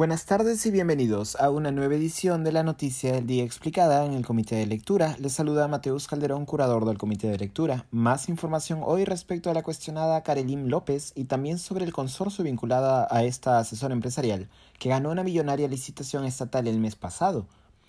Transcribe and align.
Buenas 0.00 0.24
tardes 0.24 0.64
y 0.64 0.70
bienvenidos 0.70 1.36
a 1.36 1.50
una 1.50 1.72
nueva 1.72 1.94
edición 1.94 2.42
de 2.42 2.52
la 2.52 2.62
Noticia 2.62 3.12
del 3.12 3.26
Día 3.26 3.44
Explicada 3.44 4.06
en 4.06 4.14
el 4.14 4.24
Comité 4.24 4.56
de 4.56 4.64
Lectura. 4.64 5.14
Les 5.18 5.34
saluda 5.34 5.68
Mateus 5.68 6.08
Calderón, 6.08 6.46
curador 6.46 6.86
del 6.86 6.96
Comité 6.96 7.28
de 7.28 7.36
Lectura. 7.36 7.84
Más 7.90 8.30
información 8.30 8.80
hoy 8.82 9.04
respecto 9.04 9.50
a 9.50 9.52
la 9.52 9.62
cuestionada 9.62 10.22
Karelim 10.22 10.68
López 10.68 11.12
y 11.16 11.24
también 11.24 11.58
sobre 11.58 11.84
el 11.84 11.92
consorcio 11.92 12.42
vinculada 12.42 13.08
a 13.10 13.24
esta 13.24 13.58
asesora 13.58 13.92
empresarial 13.92 14.48
que 14.78 14.88
ganó 14.88 15.10
una 15.10 15.22
millonaria 15.22 15.68
licitación 15.68 16.24
estatal 16.24 16.66
el 16.66 16.80
mes 16.80 16.96
pasado. 16.96 17.44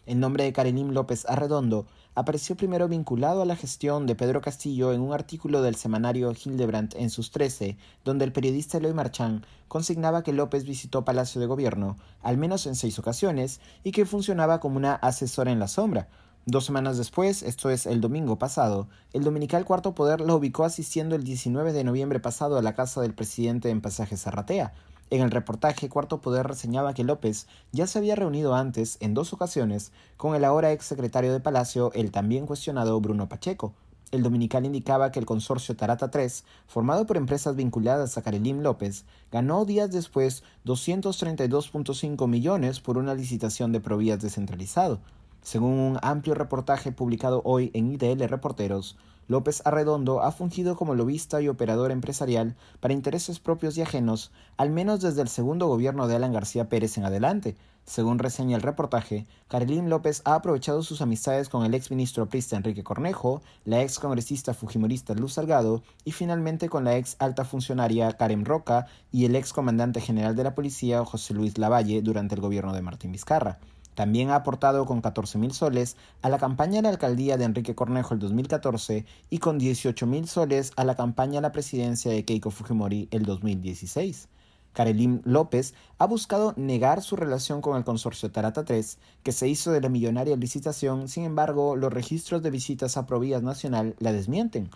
El 0.08 0.20
nombre 0.20 0.44
de 0.44 0.52
Karelim 0.52 0.90
López 0.90 1.28
Arredondo 1.28 1.86
apareció 2.16 2.58
primero 2.58 2.88
vinculado 2.88 3.44
a 3.44 3.46
la 3.46 3.56
gestión 3.56 4.08
de 4.08 4.16
Pedro 4.16 4.42
Castillo 4.42 4.94
en 4.94 5.02
un 5.02 5.14
artículo 5.14 5.62
del 5.62 5.76
semanario 5.76 6.34
Hildebrandt 6.34 6.96
en 6.96 7.12
sus 7.12 7.30
13, 7.30 7.78
donde 8.04 8.26
el 8.26 8.32
periodista 8.32 8.80
Eloy 8.80 8.94
Marchán 8.94 9.46
consignaba 9.68 10.24
que 10.24 10.34
López 10.34 10.66
visitó 10.66 11.06
Palacio 11.06 11.40
de 11.40 11.46
Gobierno 11.46 11.98
al 12.24 12.38
menos 12.38 12.66
en 12.66 12.76
seis 12.76 12.98
ocasiones 12.98 13.62
y 13.84 13.92
que 13.92 14.08
funcionaba 14.08 14.60
como 14.60 14.78
una 14.78 14.96
asesora 14.96 15.52
en 15.52 15.60
la 15.60 15.68
sombra. 15.68 16.10
Dos 16.48 16.66
semanas 16.66 16.98
después, 16.98 17.44
esto 17.44 17.70
es 17.70 17.86
el 17.86 18.02
domingo 18.02 18.40
pasado, 18.40 18.88
el 19.14 19.24
dominical 19.24 19.64
Cuarto 19.64 19.94
Poder 19.94 20.20
lo 20.22 20.36
ubicó 20.36 20.64
asistiendo 20.64 21.16
el 21.16 21.24
19 21.24 21.72
de 21.74 21.84
noviembre 21.84 22.20
pasado 22.20 22.58
a 22.58 22.64
la 22.64 22.74
casa 22.74 23.02
del 23.02 23.14
presidente 23.14 23.70
en 23.70 23.82
Pasaje 23.82 24.18
Zarratea, 24.18 24.74
en 25.12 25.22
el 25.22 25.30
reportaje, 25.30 25.90
Cuarto 25.90 26.22
Poder 26.22 26.48
reseñaba 26.48 26.94
que 26.94 27.04
López 27.04 27.48
ya 27.74 27.86
se 27.86 28.00
había 28.00 28.16
reunido 28.16 28.56
antes, 28.56 28.98
en 29.02 29.14
dos 29.14 29.34
ocasiones, 29.34 29.92
con 30.16 30.36
el 30.36 30.46
ahora 30.46 30.72
ex 30.72 30.86
secretario 30.86 31.34
de 31.34 31.42
Palacio, 31.42 31.92
el 31.94 32.12
también 32.12 32.48
cuestionado 32.48 33.00
Bruno 33.02 33.28
Pacheco. 33.28 33.74
El 34.12 34.24
dominical 34.24 34.66
indicaba 34.66 35.12
que 35.12 35.20
el 35.20 35.26
consorcio 35.26 35.76
Tarata 35.76 36.12
3, 36.12 36.46
formado 36.66 37.06
por 37.06 37.18
empresas 37.18 37.58
vinculadas 37.58 38.18
a 38.18 38.22
Karelim 38.22 38.62
López, 38.62 39.04
ganó 39.32 39.66
días 39.66 39.92
después 39.92 40.44
232.5 40.66 42.28
millones 42.28 42.80
por 42.80 42.98
una 42.98 43.14
licitación 43.14 43.74
de 43.74 43.82
provías 43.82 44.22
descentralizado. 44.22 45.00
Según 45.44 45.74
un 45.74 46.00
amplio 46.04 46.36
reportaje 46.36 46.92
publicado 46.92 47.42
hoy 47.46 47.72
en 47.74 47.92
IDL 47.92 48.28
Reporteros, 48.28 48.96
López 49.28 49.62
Arredondo 49.66 50.22
ha 50.22 50.32
fungido 50.32 50.76
como 50.76 50.94
lobista 50.94 51.42
y 51.42 51.48
operador 51.48 51.92
empresarial 51.92 52.56
para 52.80 52.94
intereses 52.94 53.40
propios 53.40 53.76
y 53.78 53.82
ajenos, 53.82 54.32
al 54.58 54.70
menos 54.70 55.02
desde 55.02 55.22
el 55.22 55.30
segundo 55.30 55.68
gobierno 55.68 56.08
de 56.08 56.16
Alan 56.16 56.34
García 56.34 56.70
Pérez 56.70 56.98
en 56.98 57.06
adelante. 57.06 57.56
Según 57.86 58.20
reseña 58.20 58.56
el 58.56 58.62
reportaje, 58.62 59.26
Carolín 59.48 59.90
López 59.90 60.22
ha 60.26 60.36
aprovechado 60.36 60.84
sus 60.84 61.02
amistades 61.02 61.50
con 61.50 61.66
el 61.66 61.74
ex 61.74 61.90
ministro 61.90 62.30
prista 62.30 62.56
Enrique 62.56 62.84
Cornejo, 62.84 63.42
la 63.66 63.82
ex 63.82 63.98
congresista 63.98 64.54
fujimorista 64.54 65.16
Luz 65.16 65.34
Salgado 65.34 65.82
y 66.06 66.12
finalmente 66.12 66.70
con 66.70 66.84
la 66.84 66.98
ex 66.98 67.16
alta 67.18 67.46
funcionaria 67.46 68.12
Karen 68.14 68.46
Roca 68.46 68.86
y 69.12 69.26
el 69.26 69.36
ex 69.36 69.54
comandante 69.54 70.02
general 70.02 70.36
de 70.36 70.44
la 70.44 70.54
policía 70.54 71.04
José 71.04 71.34
Luis 71.34 71.58
Lavalle 71.58 72.04
durante 72.04 72.36
el 72.36 72.42
gobierno 72.42 72.74
de 72.74 72.84
Martín 72.84 73.12
Vizcarra. 73.12 73.60
También 73.96 74.30
ha 74.30 74.36
aportado 74.36 74.86
con 74.86 75.02
14 75.02 75.38
mil 75.38 75.52
soles 75.52 75.98
a 76.22 76.30
la 76.30 76.38
campaña 76.38 76.78
de 76.78 76.84
la 76.84 76.90
alcaldía 76.90 77.38
de 77.38 77.46
Enrique 77.46 77.76
Cornejo 77.76 78.14
el 78.14 78.20
2014 78.20 79.06
y 79.30 79.38
con 79.40 79.58
18 79.60 80.08
mil 80.08 80.28
soles 80.28 80.72
a 80.76 80.84
la 80.84 80.96
campaña 80.96 81.40
a 81.40 81.42
la 81.42 81.52
presidencia 81.52 82.12
de 82.12 82.24
Keiko 82.24 82.52
Fujimori 82.52 83.08
el 83.12 83.24
2016. 83.24 84.30
Karelim 84.74 85.22
López 85.26 85.74
ha 85.98 86.06
buscado 86.06 86.54
negar 86.56 87.02
su 87.02 87.16
relación 87.16 87.62
con 87.62 87.76
el 87.78 87.84
consorcio 87.84 88.32
Tarata 88.32 88.64
3, 88.64 88.98
que 89.24 89.32
se 89.34 89.48
hizo 89.48 89.72
de 89.72 89.82
la 89.82 89.90
millonaria 89.90 90.38
licitación, 90.38 91.10
sin 91.10 91.26
embargo, 91.26 91.76
los 91.76 91.92
registros 91.92 92.42
de 92.42 92.52
visitas 92.52 92.96
a 92.96 93.06
Provías 93.06 93.44
Nacional 93.44 93.96
la 94.00 94.14
desmienten. 94.14 94.70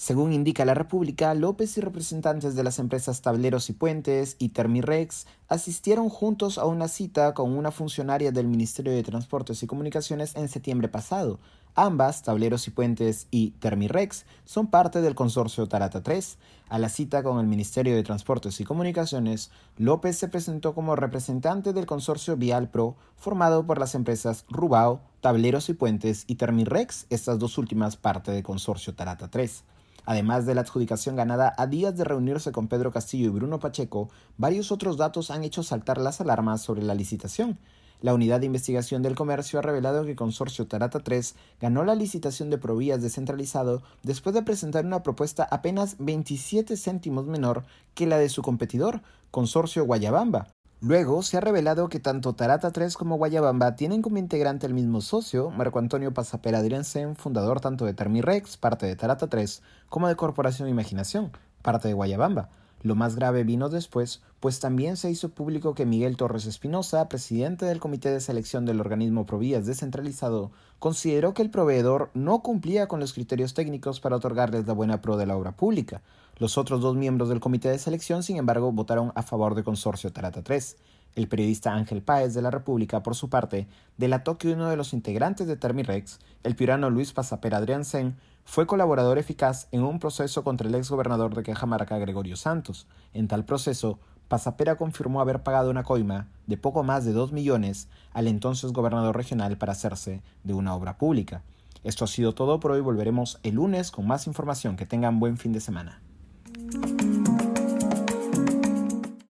Según 0.00 0.32
indica 0.32 0.64
la 0.64 0.74
República, 0.74 1.34
López 1.34 1.76
y 1.76 1.80
representantes 1.80 2.54
de 2.54 2.62
las 2.62 2.78
empresas 2.78 3.20
Tableros 3.20 3.68
y 3.68 3.72
Puentes 3.72 4.36
y 4.38 4.50
Termirex 4.50 5.26
asistieron 5.48 6.08
juntos 6.08 6.56
a 6.56 6.66
una 6.66 6.86
cita 6.86 7.34
con 7.34 7.50
una 7.50 7.72
funcionaria 7.72 8.30
del 8.30 8.46
Ministerio 8.46 8.92
de 8.92 9.02
Transportes 9.02 9.60
y 9.64 9.66
Comunicaciones 9.66 10.36
en 10.36 10.48
septiembre 10.48 10.86
pasado. 10.86 11.40
Ambas, 11.74 12.22
Tableros 12.22 12.68
y 12.68 12.70
Puentes 12.70 13.26
y 13.32 13.50
Termirex, 13.58 14.24
son 14.44 14.68
parte 14.68 15.00
del 15.00 15.16
consorcio 15.16 15.66
Tarata 15.66 16.00
3. 16.00 16.38
A 16.68 16.78
la 16.78 16.90
cita 16.90 17.24
con 17.24 17.40
el 17.40 17.48
Ministerio 17.48 17.96
de 17.96 18.04
Transportes 18.04 18.60
y 18.60 18.64
Comunicaciones, 18.64 19.50
López 19.78 20.16
se 20.16 20.28
presentó 20.28 20.76
como 20.76 20.94
representante 20.94 21.72
del 21.72 21.86
consorcio 21.86 22.36
Vial 22.36 22.70
Pro, 22.70 22.94
formado 23.16 23.66
por 23.66 23.80
las 23.80 23.96
empresas 23.96 24.44
Rubao, 24.48 25.00
Tableros 25.20 25.68
y 25.70 25.74
Puentes 25.74 26.22
y 26.28 26.36
Termirex, 26.36 27.06
estas 27.10 27.40
dos 27.40 27.58
últimas 27.58 27.96
parte 27.96 28.30
del 28.30 28.44
consorcio 28.44 28.94
Tarata 28.94 29.28
3. 29.28 29.64
Además 30.08 30.46
de 30.46 30.54
la 30.54 30.62
adjudicación 30.62 31.16
ganada 31.16 31.52
a 31.58 31.66
días 31.66 31.94
de 31.94 32.02
reunirse 32.02 32.50
con 32.50 32.66
Pedro 32.66 32.90
Castillo 32.90 33.26
y 33.26 33.28
Bruno 33.28 33.58
Pacheco, 33.60 34.08
varios 34.38 34.72
otros 34.72 34.96
datos 34.96 35.30
han 35.30 35.44
hecho 35.44 35.62
saltar 35.62 35.98
las 35.98 36.22
alarmas 36.22 36.62
sobre 36.62 36.82
la 36.82 36.94
licitación. 36.94 37.58
La 38.00 38.14
Unidad 38.14 38.40
de 38.40 38.46
Investigación 38.46 39.02
del 39.02 39.14
Comercio 39.14 39.58
ha 39.58 39.62
revelado 39.62 40.04
que 40.04 40.12
el 40.12 40.16
consorcio 40.16 40.66
Tarata 40.66 41.00
3 41.00 41.34
ganó 41.60 41.84
la 41.84 41.94
licitación 41.94 42.48
de 42.48 42.56
Provías 42.56 43.02
descentralizado 43.02 43.82
después 44.02 44.34
de 44.34 44.40
presentar 44.40 44.86
una 44.86 45.02
propuesta 45.02 45.46
apenas 45.50 45.96
27 45.98 46.78
céntimos 46.78 47.26
menor 47.26 47.64
que 47.92 48.06
la 48.06 48.16
de 48.16 48.30
su 48.30 48.40
competidor, 48.40 49.02
Consorcio 49.30 49.84
Guayabamba, 49.84 50.46
Luego 50.80 51.24
se 51.24 51.36
ha 51.36 51.40
revelado 51.40 51.88
que 51.88 51.98
tanto 51.98 52.34
Tarata 52.34 52.70
3 52.70 52.96
como 52.96 53.16
Guayabamba 53.16 53.74
tienen 53.74 54.00
como 54.00 54.18
integrante 54.18 54.64
el 54.64 54.74
mismo 54.74 55.00
socio, 55.00 55.50
Marco 55.50 55.80
Antonio 55.80 56.14
Pasapera 56.14 56.58
Adriansen, 56.58 57.16
fundador 57.16 57.60
tanto 57.60 57.84
de 57.84 57.94
Termirex, 57.94 58.56
parte 58.56 58.86
de 58.86 58.94
Tarata 58.94 59.26
3, 59.26 59.60
como 59.88 60.06
de 60.06 60.14
Corporación 60.14 60.68
Imaginación, 60.68 61.32
parte 61.62 61.88
de 61.88 61.94
Guayabamba. 61.94 62.50
Lo 62.82 62.94
más 62.94 63.16
grave 63.16 63.42
vino 63.42 63.68
después, 63.68 64.22
pues 64.40 64.60
también 64.60 64.96
se 64.96 65.10
hizo 65.10 65.30
público 65.30 65.74
que 65.74 65.86
Miguel 65.86 66.16
Torres 66.16 66.46
Espinosa, 66.46 67.08
presidente 67.08 67.66
del 67.66 67.80
Comité 67.80 68.10
de 68.10 68.20
Selección 68.20 68.64
del 68.64 68.80
organismo 68.80 69.26
Provías 69.26 69.66
descentralizado, 69.66 70.52
consideró 70.78 71.34
que 71.34 71.42
el 71.42 71.50
proveedor 71.50 72.10
no 72.14 72.40
cumplía 72.42 72.86
con 72.86 73.00
los 73.00 73.12
criterios 73.12 73.54
técnicos 73.54 73.98
para 73.98 74.16
otorgarles 74.16 74.66
la 74.66 74.74
buena 74.74 75.02
pro 75.02 75.16
de 75.16 75.26
la 75.26 75.36
obra 75.36 75.56
pública. 75.56 76.02
Los 76.38 76.56
otros 76.56 76.80
dos 76.80 76.94
miembros 76.94 77.28
del 77.28 77.40
Comité 77.40 77.68
de 77.68 77.80
Selección, 77.80 78.22
sin 78.22 78.36
embargo, 78.36 78.70
votaron 78.70 79.10
a 79.16 79.22
favor 79.22 79.56
del 79.56 79.64
consorcio 79.64 80.12
Tarata 80.12 80.42
3. 80.42 80.76
El 81.16 81.26
periodista 81.26 81.72
Ángel 81.72 82.00
Páez 82.00 82.32
de 82.32 82.42
la 82.42 82.52
República, 82.52 83.02
por 83.02 83.16
su 83.16 83.28
parte, 83.28 83.66
delató 83.96 84.38
que 84.38 84.52
uno 84.52 84.68
de 84.68 84.76
los 84.76 84.92
integrantes 84.92 85.48
de 85.48 85.56
Termirex, 85.56 86.20
el 86.44 86.54
piurano 86.54 86.90
Luis 86.90 87.12
Pasapera 87.12 87.56
Adriansen, 87.56 88.16
fue 88.44 88.68
colaborador 88.68 89.18
eficaz 89.18 89.66
en 89.72 89.82
un 89.82 89.98
proceso 89.98 90.44
contra 90.44 90.68
el 90.68 90.74
ex 90.76 90.90
gobernador 90.90 91.34
de 91.34 91.42
Cajamarca, 91.42 91.98
Gregorio 91.98 92.36
Santos. 92.36 92.86
En 93.12 93.26
tal 93.26 93.44
proceso, 93.44 93.98
Pasapera 94.28 94.76
confirmó 94.76 95.22
haber 95.22 95.42
pagado 95.42 95.70
una 95.70 95.84
coima 95.84 96.28
de 96.46 96.58
poco 96.58 96.82
más 96.82 97.06
de 97.06 97.12
dos 97.12 97.32
millones 97.32 97.88
al 98.12 98.28
entonces 98.28 98.72
gobernador 98.72 99.16
regional 99.16 99.56
para 99.56 99.72
hacerse 99.72 100.22
de 100.44 100.52
una 100.52 100.74
obra 100.74 100.98
pública. 100.98 101.42
Esto 101.82 102.04
ha 102.04 102.08
sido 102.08 102.34
todo 102.34 102.60
por 102.60 102.72
hoy. 102.72 102.82
Volveremos 102.82 103.40
el 103.42 103.54
lunes 103.54 103.90
con 103.90 104.06
más 104.06 104.26
información. 104.26 104.76
Que 104.76 104.84
tengan 104.84 105.18
buen 105.18 105.38
fin 105.38 105.52
de 105.52 105.60
semana. 105.60 106.02